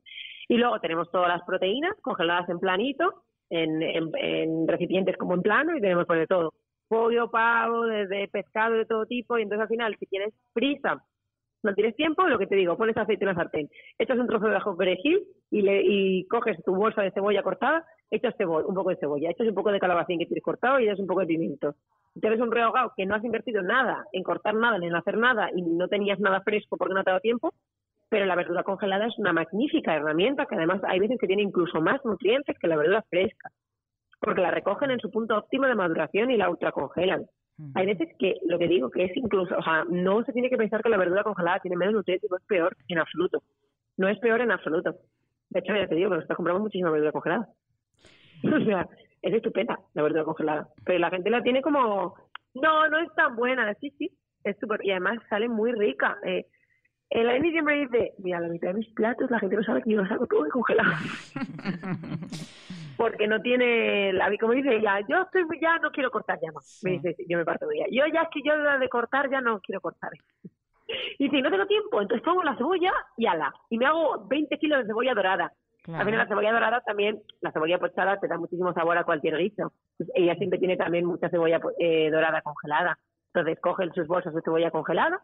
[0.48, 5.76] Y luego tenemos todas las proteínas congeladas en planito, en, en, recipientes como en plano
[5.76, 6.54] y tenemos pues de todo.
[6.88, 11.02] Pollo, pavo, desde pescado de todo tipo y entonces al final si tienes prisa
[11.62, 14.46] no tienes tiempo, lo que te digo, pones aceite en la sartén, echas un trozo
[14.46, 18.90] de ajo perejil y, le, y coges tu bolsa de cebolla cortada echas un poco
[18.90, 21.26] de cebolla, echas un poco de calabacín que tienes cortado y echas un poco de
[21.26, 21.74] pimiento.
[22.14, 25.16] Si tienes un rehogado que no has invertido nada en cortar nada, ni en hacer
[25.16, 27.54] nada y no tenías nada fresco porque no te ha dado tiempo,
[28.08, 31.80] pero la verdura congelada es una magnífica herramienta que además hay veces que tiene incluso
[31.80, 33.50] más nutrientes que la verdura fresca,
[34.20, 37.24] porque la recogen en su punto óptimo de maduración y la ultracongelan.
[37.74, 40.56] Hay veces que lo que digo que es incluso, o sea, no se tiene que
[40.56, 43.42] pensar que la verdura congelada tiene menos nutrientes, no es peor en absoluto.
[43.98, 44.96] No es peor en absoluto.
[45.50, 47.48] De hecho, ya te digo que nosotros compramos muchísima verdura congelada.
[48.60, 48.88] O sea,
[49.22, 50.68] es estupenda la verdura congelada.
[50.84, 52.14] Pero la gente la tiene como,
[52.54, 53.72] no, no es tan buena.
[53.74, 54.10] Sí, sí,
[54.44, 54.84] es súper.
[54.84, 56.16] Y además sale muy rica.
[56.24, 56.46] Eh,
[57.10, 59.90] el Eni siempre dice, mira, la mitad de mis platos la gente no sabe que
[59.90, 60.92] yo los hago todo congelado.
[62.96, 66.80] Porque no tiene, la, como dice ya yo estoy ya no quiero cortar ya más.
[66.82, 67.86] Me dice, yo me parto de ella.
[67.90, 70.10] Yo ya es que yo de cortar ya no quiero cortar.
[71.20, 73.54] Y si no tengo tiempo, entonces pongo la cebolla y ala.
[73.68, 75.52] Y me hago 20 kilos de cebolla dorada.
[75.82, 79.72] También la cebolla dorada también, la cebolla pochada te da muchísimo sabor a cualquier guiso.
[79.96, 82.98] Pues ella siempre tiene también mucha cebolla eh, dorada congelada.
[83.32, 85.22] Entonces coge sus bolsas de cebolla congelada,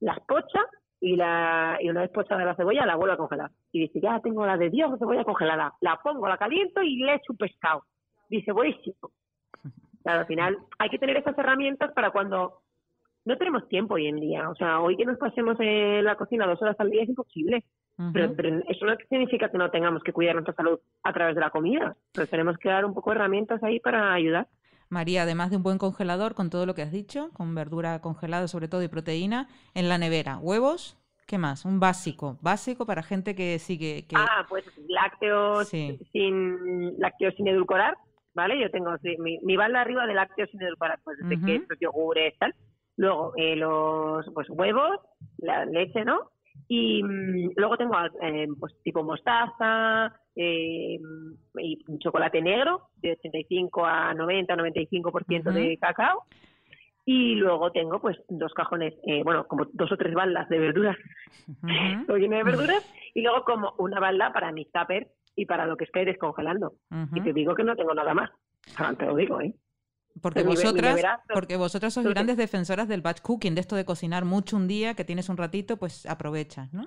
[0.00, 0.60] las pocha
[1.00, 3.50] y, la, y una vez pochada la cebolla la vuelve a congelar.
[3.72, 5.74] Y dice, ya tengo la de Dios de cebolla congelada.
[5.80, 7.84] La pongo, la caliento y le echo un pescado.
[8.28, 8.96] Dice, buenísimo.
[10.02, 12.60] Claro, al final hay que tener estas herramientas para cuando
[13.24, 14.48] no tenemos tiempo hoy en día.
[14.48, 17.64] O sea, hoy que nos pasemos en la cocina dos horas al día es imposible
[18.12, 18.34] pero,
[18.68, 21.96] eso no significa que no tengamos que cuidar nuestra salud a través de la comida.
[22.12, 24.46] Pero tenemos que dar un poco de herramientas ahí para ayudar.
[24.88, 28.48] María, además de un buen congelador, con todo lo que has dicho, con verdura congelada
[28.48, 31.64] sobre todo y proteína, en la nevera, huevos, ¿qué más?
[31.64, 34.06] Un básico, básico para gente que sigue...
[34.06, 34.14] Que...
[34.16, 37.96] Ah, pues lácteos sin lácteos sin edulcorar,
[38.34, 38.60] ¿vale?
[38.60, 42.54] Yo tengo mi, mi balda arriba de lácteos sin edulcorar, pues de quesos, yogures, tal.
[42.96, 45.00] Luego eh, los pues huevos,
[45.38, 46.30] la leche, ¿no?
[46.68, 50.98] Y mm, luego tengo eh, pues tipo mostaza eh,
[51.58, 56.24] y chocolate negro de 85 a 90, 95% de cacao.
[57.04, 60.96] Y luego tengo pues dos cajones, eh, bueno, como dos o tres baldas de verduras,
[61.48, 62.84] uh de verduras.
[63.14, 66.72] Y luego como una balda para mis tuppers y para lo que estoy descongelando.
[67.14, 68.30] Y te digo que no tengo nada más.
[68.98, 69.54] te lo digo, ¿eh?
[70.22, 71.02] Porque vosotras,
[71.32, 74.94] porque vosotras sois grandes defensoras del batch cooking, de esto de cocinar mucho un día,
[74.94, 76.84] que tienes un ratito, pues aprovechas, ¿no?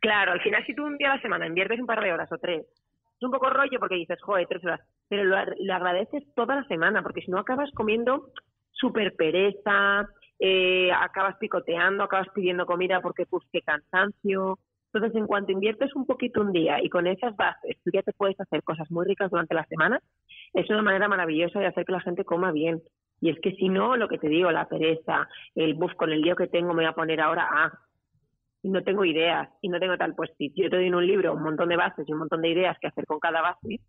[0.00, 2.30] Claro, al final si tú un día a la semana inviertes un par de horas
[2.32, 5.36] o tres, es un poco rollo porque dices, joder, tres horas, pero lo,
[5.74, 8.30] agradeces toda la semana, porque si no acabas comiendo
[8.70, 14.58] súper pereza, eh, acabas picoteando, acabas pidiendo comida porque pues qué cansancio.
[14.92, 18.12] Entonces, en cuanto inviertes un poquito un día y con esas bases tú ya te
[18.12, 20.00] puedes hacer cosas muy ricas durante la semana,
[20.54, 22.82] es una manera maravillosa de hacer que la gente coma bien.
[23.20, 26.22] Y es que si no, lo que te digo, la pereza, el buff con el
[26.22, 27.64] lío que tengo, me voy a poner ahora a...
[27.64, 27.78] Ah,
[28.62, 31.06] y no tengo ideas y no tengo tal, pues si yo te doy en un
[31.06, 33.80] libro un montón de bases y un montón de ideas que hacer con cada base,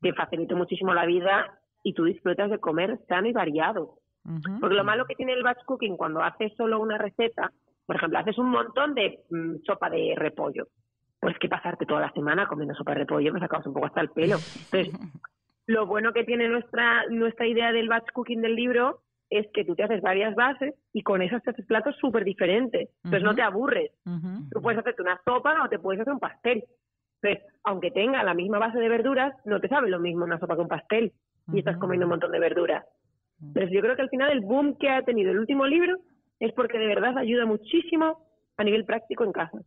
[0.00, 3.98] te facilito muchísimo la vida y tú disfrutas de comer sano y variado.
[4.60, 7.52] Porque lo malo que tiene el batch cooking cuando haces solo una receta,
[7.86, 10.68] por ejemplo, haces un montón de mm, sopa de repollo,
[11.20, 14.00] pues que pasarte toda la semana comiendo sopa de repollo, me sacamos un poco hasta
[14.00, 14.36] el pelo.
[14.36, 14.90] Entonces,
[15.66, 19.74] lo bueno que tiene nuestra, nuestra idea del batch cooking del libro es que tú
[19.74, 22.90] te haces varias bases y con esas te haces platos súper diferentes.
[23.04, 23.90] Entonces no te aburres.
[24.52, 26.64] Tú puedes hacerte una sopa o te puedes hacer un pastel.
[27.20, 30.54] Entonces, aunque tenga la misma base de verduras, no te sabe lo mismo una sopa
[30.54, 31.12] que un pastel
[31.52, 32.84] y estás comiendo un montón de verduras.
[33.40, 35.96] Entonces yo creo que al final el boom que ha tenido el último libro
[36.40, 38.18] es porque de verdad ayuda muchísimo
[38.56, 39.58] a nivel práctico en casa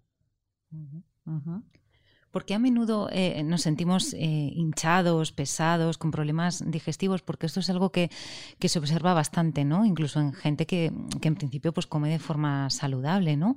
[2.32, 7.69] porque a menudo eh, nos sentimos eh, hinchados, pesados, con problemas digestivos, porque esto es
[7.69, 9.86] algo que, se observa bastante, ¿no?
[9.86, 13.55] Incluso en gente que, en principio pues come de forma saludable, ¿no?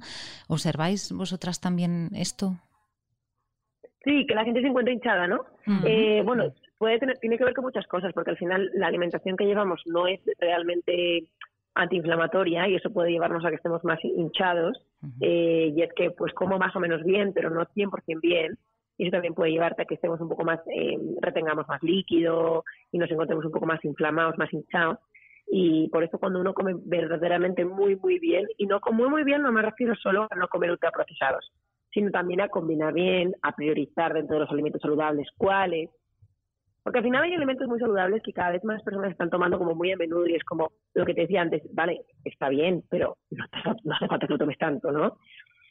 [0.49, 2.55] ¿Observáis vosotras también esto?
[4.05, 5.45] Sí, que la gente se encuentra hinchada, ¿no?
[5.87, 9.37] Eh, bueno, puede tener, tiene que ver con muchas cosas, porque al final la alimentación
[9.37, 11.29] que llevamos no es realmente
[11.75, 14.79] antiinflamatoria y eso puede llevarnos a que estemos más hinchados
[15.21, 18.59] eh, y es que pues como más o menos bien pero no 100% bien
[18.99, 22.65] y eso también puede llevarte a que estemos un poco más eh, retengamos más líquido
[22.91, 24.99] y nos encontremos un poco más inflamados más hinchados.
[25.55, 29.43] Y por eso cuando uno come verdaderamente muy muy bien y no muy muy bien
[29.43, 31.51] no me refiero solo a no comer ultraprocesados
[31.93, 35.91] sino también a combinar bien a priorizar dentro de los alimentos saludables cuáles
[36.83, 39.75] porque al final hay elementos muy saludables que cada vez más personas están tomando como
[39.75, 43.19] muy a menudo y es como lo que te decía antes, vale, está bien, pero
[43.31, 43.45] no,
[43.93, 45.19] hace falta que lo tomes tanto, ¿no?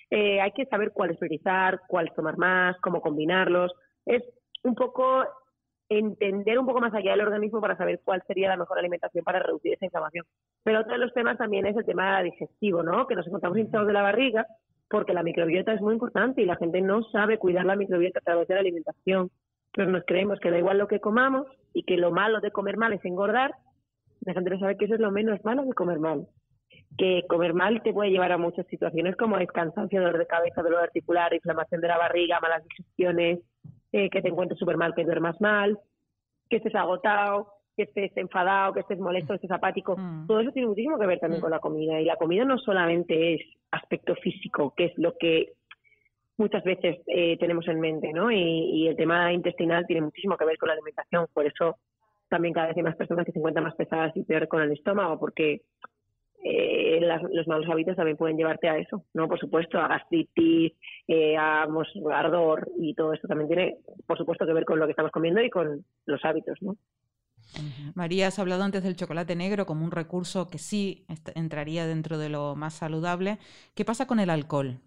[0.10, 3.72] Eh, hay que saber cuáles priorizar, cuáles tomar más, cómo combinarlos.
[4.06, 4.24] Es
[4.64, 5.24] un poco
[5.88, 9.40] entender un poco más allá del organismo para saber cuál sería la mejor alimentación para
[9.40, 10.26] reducir esa inflamación.
[10.64, 13.08] Pero otro de los temas también es el tema digestivo, ¿no?
[13.08, 14.46] Que nos encontramos hinchados de la barriga
[14.90, 18.24] porque la microbiota es muy importante y la gente no sabe cuidar la microbiota a
[18.24, 19.32] través de la alimentación
[19.74, 22.78] pero nos creemos que da igual lo que comamos y que lo malo de comer
[22.78, 23.54] mal es engordar,
[24.22, 26.28] la gente no sabe que eso es lo menos malo de comer mal.
[26.98, 30.62] Que comer mal te puede llevar a muchas situaciones como es cansancio, dolor de cabeza,
[30.62, 33.40] dolor articular, inflamación de la barriga, malas digestiones,
[33.92, 35.80] eh, que te encuentres súper mal, que duermas mal,
[36.50, 39.96] que estés agotado, que estés enfadado, que estés molesto, que estés apático.
[39.98, 40.28] Mm.
[40.28, 41.44] Todo eso tiene muchísimo que ver también mm.
[41.44, 42.00] con la comida.
[42.00, 45.54] Y la comida no solamente es aspecto físico, que es lo que
[46.38, 48.32] muchas veces eh, tenemos en mente, ¿no?
[48.32, 51.78] Y, el tema intestinal tiene muchísimo que ver con la alimentación, por eso
[52.30, 54.72] también cada vez hay más personas que se encuentran más pesadas y peor con el
[54.72, 55.62] estómago, porque
[56.44, 57.00] eh,
[57.32, 59.28] los malos hábitos también pueden llevarte a eso, ¿no?
[59.28, 60.74] Por supuesto, a gastritis,
[61.08, 61.68] eh, a
[62.14, 65.42] ardor y todo esto también tiene, por supuesto, que ver con lo que estamos comiendo
[65.42, 66.78] y con los hábitos, ¿no?
[67.96, 72.30] María, has hablado antes del chocolate negro como un recurso que sí entraría dentro de
[72.30, 73.40] lo más saludable.
[73.76, 74.80] ¿Qué pasa con el alcohol?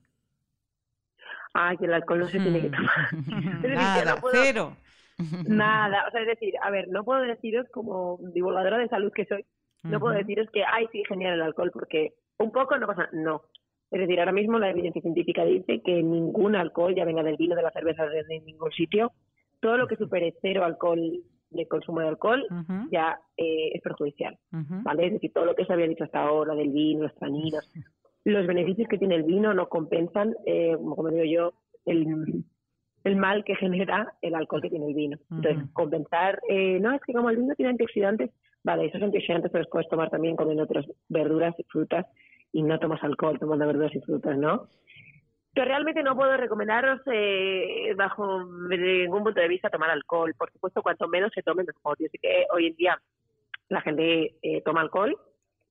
[1.54, 3.08] Ay, el alcohol no se tiene que tomar.
[3.62, 4.76] Nada, cero.
[5.48, 9.24] Nada, o sea, es decir, a ver, no puedo deciros como divulgadora de salud que
[9.24, 9.44] soy,
[9.84, 13.42] no puedo deciros que, ay, sí, genial el alcohol, porque un poco no pasa, no.
[13.90, 17.54] Es decir, ahora mismo la evidencia científica dice que ningún alcohol, ya venga del vino,
[17.54, 19.12] de la cerveza, de, ningún sitio,
[19.60, 21.00] todo lo que supere cero alcohol
[21.50, 22.44] de consumo de alcohol
[22.90, 25.06] ya eh, es perjudicial, ¿vale?
[25.06, 27.70] Es decir, todo lo que se había dicho hasta ahora del vino, los taninos,
[28.24, 31.52] los beneficios que tiene el vino no compensan, eh, como digo yo,
[31.84, 32.44] el,
[33.04, 35.18] el mal que genera el alcohol que tiene el vino.
[35.30, 38.30] Entonces, compensar, eh, no, es que como el vino tiene antioxidantes,
[38.62, 42.06] vale, esos antioxidantes te los puedes tomar también comiendo otras verduras y frutas
[42.52, 44.68] y no tomas alcohol tomando verduras y frutas, ¿no?
[45.52, 50.34] Pero realmente no puedo recomendaros eh, bajo ningún punto de vista tomar alcohol.
[50.37, 51.96] Por supuesto, cuanto menos se tome, mejor.
[52.00, 53.00] Yo sé que hoy en día
[53.68, 55.16] la gente eh, toma alcohol,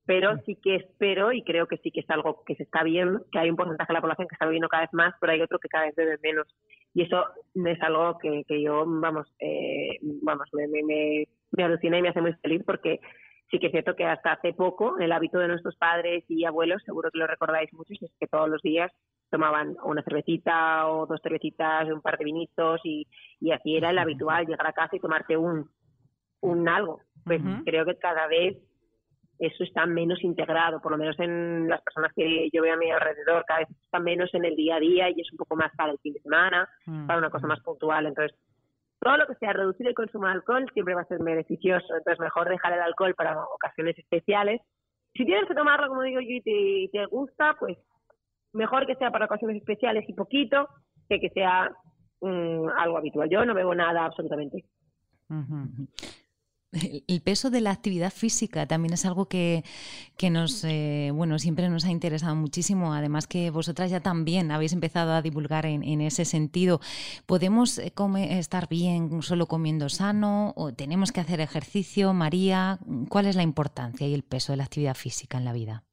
[0.05, 3.25] pero sí que espero y creo que sí que es algo que se está viendo,
[3.31, 5.41] que hay un porcentaje de la población que está bebiendo cada vez más, pero hay
[5.41, 6.47] otro que cada vez bebe menos.
[6.93, 12.01] Y eso es algo que, que yo, vamos, eh, vamos, me, me, me, alucina y
[12.01, 12.99] me hace muy feliz porque
[13.49, 16.83] sí que es cierto que hasta hace poco, el hábito de nuestros padres y abuelos,
[16.83, 18.91] seguro que lo recordáis muchos, es que todos los días
[19.29, 23.07] tomaban una cervecita o dos cervecitas, un par de vinitos y,
[23.39, 25.69] y así era el habitual, llegar a casa y tomarte un,
[26.41, 26.99] un algo.
[27.23, 28.57] Pues creo que cada vez
[29.39, 32.91] eso está menos integrado, por lo menos en las personas que yo veo a mi
[32.91, 35.71] alrededor, cada vez está menos en el día a día y es un poco más
[35.75, 36.69] para el fin de semana,
[37.07, 38.05] para una cosa más puntual.
[38.05, 38.37] Entonces,
[38.99, 41.95] todo lo que sea reducir el consumo de alcohol siempre va a ser beneficioso.
[41.97, 44.61] Entonces, mejor dejar el alcohol para ocasiones especiales.
[45.13, 47.77] Si tienes que tomarlo, como digo yo, y te, gusta, pues
[48.53, 50.69] mejor que sea para ocasiones especiales y poquito,
[51.09, 51.71] que que sea
[52.21, 53.29] mm, algo habitual.
[53.29, 54.63] Yo no bebo nada absolutamente.
[57.07, 59.63] El peso de la actividad física también es algo que,
[60.31, 62.93] nos, eh, bueno, siempre nos ha interesado muchísimo.
[62.93, 66.79] Además que vosotras ya también habéis empezado a divulgar en, ese sentido.
[67.25, 67.91] ¿Podemos eh,
[68.39, 72.13] estar bien solo comiendo sano o tenemos que hacer ejercicio?
[72.13, 75.83] María, ¿cuál es la importancia y el peso de la actividad física en la vida?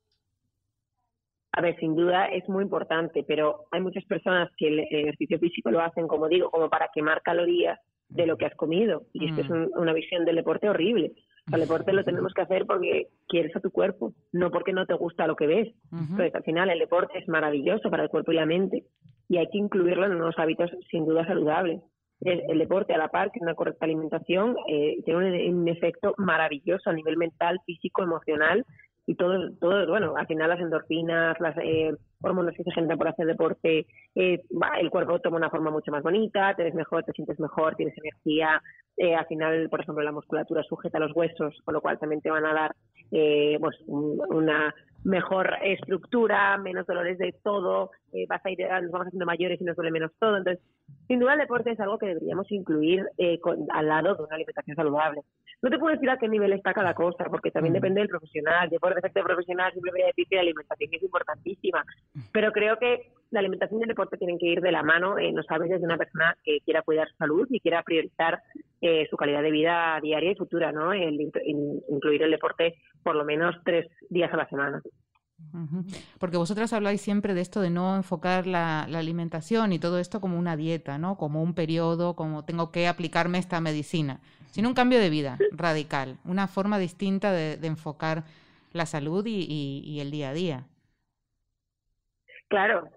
[1.53, 5.71] A ver, sin duda es muy importante, pero hay muchas personas que el ejercicio físico
[5.71, 7.79] lo hacen, como digo, como para quemar calorías
[8.11, 9.05] de lo que has comido.
[9.13, 9.79] Y esto es mm.
[9.79, 11.13] una visión del deporte horrible.
[11.53, 14.95] el deporte lo tenemos que hacer porque quieres a tu cuerpo, no porque no te
[14.95, 15.75] gusta lo que ves.
[15.93, 18.85] Entonces, al final, el deporte es maravilloso para el cuerpo y la mente
[19.31, 21.81] y hay que incluirlo en unos hábitos sin duda saludables.
[22.21, 26.93] El, deporte, a la par que una correcta alimentación, eh, tiene un, efecto maravilloso a
[26.93, 28.67] nivel mental, físico, emocional
[29.11, 33.09] y todo, todo bueno, al final las endorfinas, las eh, hormonas que se generan por
[33.09, 34.41] hacer deporte, eh,
[34.81, 37.99] el cuerpo toma una forma mucho más bonita, te ves mejor, te sientes mejor, tienes
[37.99, 38.63] energía,
[38.97, 42.31] eh, al final, por ejemplo, la musculatura sujeta los huesos, con lo cual también te
[42.31, 42.77] van a dar
[43.11, 44.73] eh, pues, una
[45.05, 49.65] mejor estructura, menos dolores de todo, eh, vas a ir, nos vamos haciendo mayores y
[49.65, 50.37] nos duele menos todo.
[50.37, 50.63] Entonces,
[51.09, 53.39] sin duda el deporte es algo que deberíamos incluir eh,
[53.71, 55.23] al lado de una alimentación saludable.
[55.63, 58.71] No te puedo decir a qué nivel está cada cosa, porque también depende del profesional.
[58.71, 61.85] Yo por defecto profesional siempre voy a decir que la alimentación es importantísima,
[62.33, 65.33] pero creo que la alimentación y el deporte tienen que ir de la mano, eh,
[65.33, 68.43] no sabes, desde una persona que quiera cuidar su salud y quiera priorizar
[68.81, 70.93] eh, su calidad de vida diaria y futura, ¿no?
[70.93, 71.31] El,
[71.89, 74.83] incluir el deporte por lo menos tres días a la semana.
[76.19, 80.39] Porque vosotras habláis siempre de esto de no enfocar la, alimentación y todo esto como
[80.39, 81.17] una dieta, ¿no?
[81.17, 86.19] Como un periodo, como tengo que aplicarme esta medicina, sino un cambio de vida radical,
[86.25, 88.25] una forma distinta de, enfocar
[88.73, 90.67] la salud y el día a día.
[92.49, 92.89] Claro,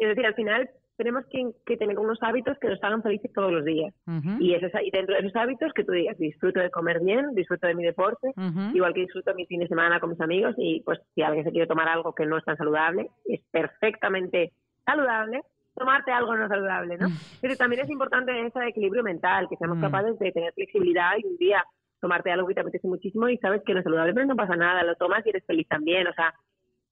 [0.00, 3.64] es decir, al final tenemos que, tener unos hábitos que nos hagan felices todos los
[3.64, 3.94] días.
[4.38, 4.52] y,
[4.92, 8.32] dentro de esos hábitos que tú digas, disfruto de comer bien, disfruto de mi deporte,
[8.74, 11.52] igual que disfruto mi fin de semana con mis amigos y pues si alguien se
[11.52, 14.52] quiere tomar algo que no es tan saludable, es perfectamente
[14.84, 15.40] saludable
[15.74, 17.08] tomarte algo no saludable, ¿no?
[17.40, 19.80] Pero también es importante ese equilibrio mental, que seamos mm.
[19.80, 21.64] capaces de tener flexibilidad y un día
[22.00, 24.56] tomarte algo que te apetece muchísimo y sabes que no es saludable, pero no pasa
[24.56, 26.34] nada, lo tomas y eres feliz también, o sea,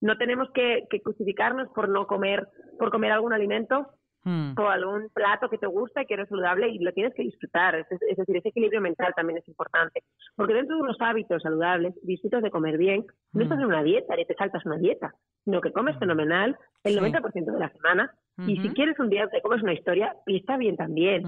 [0.00, 3.88] no tenemos que, que justificarnos por no comer, por comer algún alimento
[4.24, 4.52] hmm.
[4.58, 7.74] o algún plato que te gusta y que eres saludable y lo tienes que disfrutar.
[7.74, 10.02] Es, decir, ese equilibrio mental también es importante.
[10.36, 14.14] Porque dentro de unos hábitos saludables, disfrutas de comer bien, no estás en una dieta
[14.16, 16.00] ni te saltas una dieta, sino que comes hmm.
[16.00, 18.12] fenomenal el 90% de la semana
[18.46, 21.24] y si quieres un día te comes una historia y está bien también.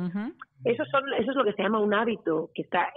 [0.65, 2.93] Eso, son, eso es lo que se llama un hábito, que está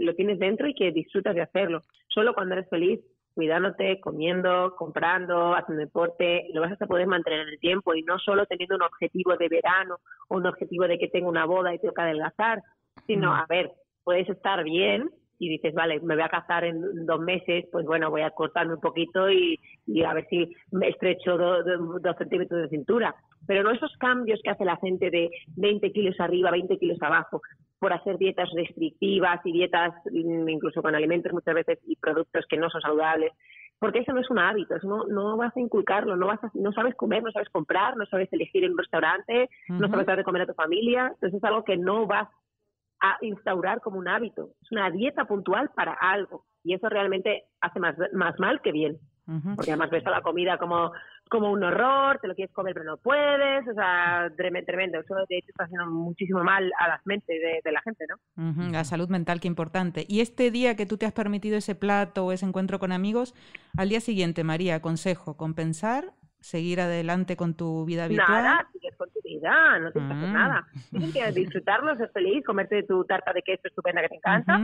[0.00, 1.80] lo tienes dentro y que disfrutas de hacerlo.
[2.08, 3.00] Solo cuando eres feliz
[3.34, 8.18] cuidándote, comiendo, comprando, haciendo deporte, lo vas a poder mantener en el tiempo y no
[8.18, 9.96] solo teniendo un objetivo de verano
[10.28, 12.62] o un objetivo de que tengo una boda y tengo que adelgazar,
[13.06, 13.34] sino, mm.
[13.34, 13.72] a ver,
[14.04, 18.10] puedes estar bien y dices, vale, me voy a casar en dos meses, pues bueno,
[18.10, 19.58] voy a cortarme un poquito y,
[20.06, 21.64] a ver si me estrecho dos,
[22.00, 23.14] dos centímetros de cintura.
[23.46, 27.42] Pero no esos cambios que hace la gente de 20 kilos arriba, 20 kilos abajo,
[27.84, 32.56] por hacer dietas restrictivas y dietas mm, incluso con alimentos muchas veces y productos que
[32.56, 33.30] no son saludables,
[33.78, 36.72] porque eso no es un hábito, eso no, no vas a inculcarlo, no vas no
[36.72, 40.24] sabes comer, no sabes comprar, no sabes elegir en un restaurante, no sabes dar de
[40.24, 42.26] comer a tu familia, entonces es algo que no vas
[43.00, 47.80] a instaurar como un hábito, es una dieta puntual para algo y eso realmente hace
[47.80, 48.96] más, más mal que bien.
[49.56, 50.92] Porque además ves a la comida como,
[51.34, 55.00] como un horror, te lo quieres comer pero no puedes, o sea, tremendo.
[55.00, 58.70] Eso de hecho está haciendo muchísimo mal a las mentes de, la gente, ¿no?
[58.70, 60.06] La salud mental, qué importante.
[60.08, 63.34] Y este día que tú te has permitido ese plato o ese encuentro con amigos,
[63.76, 68.44] al día siguiente, María, consejo, compensar, seguir adelante con tu vida habitual.
[68.44, 70.32] Nada, sigues con tu vida, no que hacer ah.
[70.32, 70.66] nada.
[70.90, 74.60] Tienes que disfrutarlo, ser feliz, comerte tu tarta de queso estupenda que te encanta.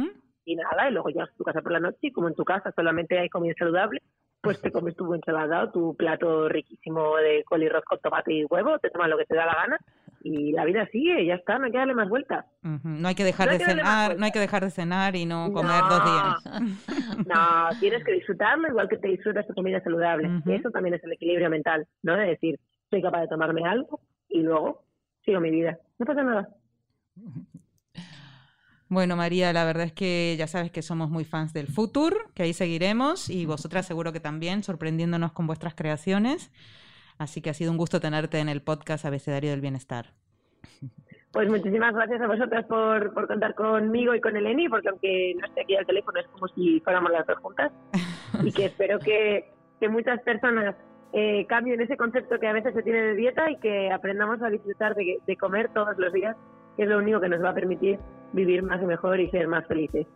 [0.51, 2.45] Y nada, y luego llegas a tu casa por la noche y como en tu
[2.45, 4.03] casa solamente hay comida saludable,
[4.41, 8.45] pues te comes tu buen ensalada o tu plato riquísimo de colirroz con tomate y
[8.47, 9.79] huevo, te tomas lo que te da la gana
[10.23, 12.45] y la vida sigue, ya está, no hay que darle más vueltas.
[12.63, 15.83] No hay que dejar de cenar, no hay que dejar de cenar y no comer
[15.89, 16.45] dos días.
[17.27, 20.29] no, tienes que disfrutarlo igual que te disfrutas tu comida saludable.
[20.47, 22.17] Eso también es el equilibrio mental, ¿no?
[22.17, 22.59] De decir,
[22.91, 24.83] soy capaz de tomarme algo y luego
[25.25, 25.79] sigo mi vida.
[25.99, 26.49] No pasa nada.
[28.91, 32.43] Bueno, María, la verdad es que ya sabes que somos muy fans del Futur, que
[32.43, 36.51] ahí seguiremos y vosotras seguro que también, sorprendiéndonos con vuestras creaciones.
[37.17, 40.07] Así que ha sido un gusto tenerte en el podcast Abecedario del Bienestar.
[41.31, 45.47] Pues muchísimas gracias a vosotras por, por contar conmigo y con Eleni, porque aunque no
[45.47, 47.71] esté aquí al teléfono es como si fuéramos las dos juntas.
[48.43, 50.75] y que espero que, que muchas personas
[51.13, 54.51] eh, cambien ese concepto que a veces se tiene de dieta y que aprendamos a
[54.51, 56.37] disfrutar de, de comer todos los días,
[56.77, 58.01] que es lo único que nos va a permitir
[58.33, 60.07] vivir más y mejor y ser más felices.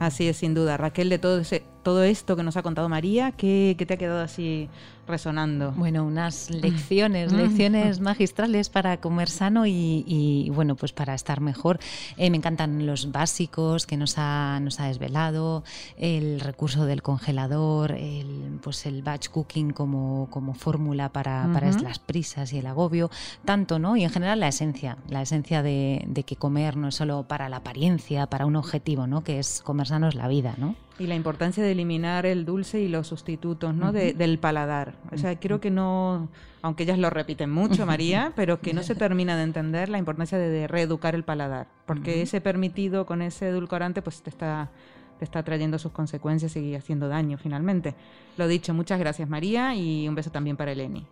[0.00, 0.76] Así es, sin duda.
[0.76, 3.96] Raquel, de todo, ese, todo esto que nos ha contado María, ¿qué, qué te ha
[3.96, 4.68] quedado así
[5.06, 5.72] resonando.
[5.72, 7.36] Bueno, unas lecciones, mm.
[7.36, 11.78] lecciones magistrales para comer sano y, bueno, pues para estar mejor.
[12.16, 15.64] Eh, me encantan los básicos que nos ha, nos ha desvelado,
[15.96, 21.98] el recurso del congelador, el, pues el batch cooking como, como fórmula para, para las
[21.98, 23.10] prisas y el agobio,
[23.44, 23.96] tanto, ¿no?
[23.96, 27.48] Y en general la esencia, la esencia de, de que comer no es solo para
[27.48, 29.22] la apariencia, para un objetivo, ¿no?
[29.22, 30.76] Que es comer sano es la vida, ¿no?
[30.98, 33.92] Y la importancia de eliminar el dulce y los sustitutos, ¿no?
[33.92, 34.94] del paladar.
[35.12, 36.28] O sea, creo que no,
[36.62, 40.38] aunque ellas lo repiten mucho, María, pero que no se termina de entender la importancia
[40.38, 41.66] de, reeducar el paladar.
[41.84, 44.70] Porque ese permitido con ese edulcorante, pues te está,
[45.18, 47.96] te está trayendo sus consecuencias y haciendo daño finalmente.
[48.36, 51.06] Lo dicho, muchas gracias María y un beso también para Eleni.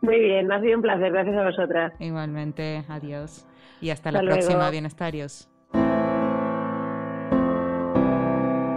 [0.00, 1.92] Muy bien, ha sido un placer, gracias a vosotras.
[1.98, 3.44] Igualmente, adiós.
[3.80, 5.48] Y hasta, la próxima, bienestarios.